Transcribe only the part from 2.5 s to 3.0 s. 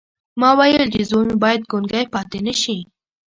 شي